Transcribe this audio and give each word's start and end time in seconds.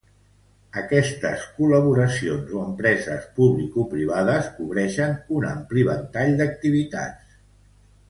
Aquestes 0.83 1.43
col·laboracions 1.57 2.49
o 2.57 2.63
empreses 2.69 3.29
publicoprivades 3.41 4.51
cobreixen 4.59 5.17
un 5.41 5.49
ampli 5.55 5.89
ventall 5.95 6.39
d'activitats. 6.43 7.43